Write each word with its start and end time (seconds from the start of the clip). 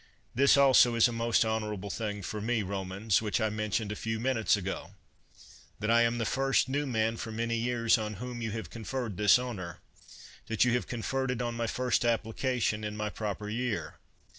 This, 0.33 0.57
also, 0.57 0.95
is 0.95 1.07
a 1.07 1.11
most 1.11 1.45
honorable 1.45 1.91
thing 1.91 2.23
for 2.23 2.41
me, 2.41 2.63
Romans, 2.63 3.21
which 3.21 3.39
I 3.39 3.51
mentioned 3.51 3.91
a 3.91 3.95
few 3.95 4.19
minutes 4.19 4.57
ago,— 4.57 4.95
that 5.79 5.91
I 5.91 6.01
am 6.01 6.17
the 6.17 6.25
first 6.25 6.67
new 6.67 6.87
man 6.87 7.17
for 7.17 7.31
many 7.31 7.55
years 7.55 7.99
on 7.99 8.15
whom 8.15 8.41
you 8.41 8.49
have 8.49 8.71
conferred 8.71 9.15
this 9.17 9.37
honor; 9.37 9.77
that 10.47 10.65
you 10.65 10.73
have 10.73 10.87
conferred 10.87 11.29
it 11.29 11.39
on 11.39 11.53
my 11.53 11.67
first 11.67 12.03
application, 12.03 12.83
in 12.83 12.97
my 12.97 13.11
proper 13.11 13.47
year. 13.47 13.99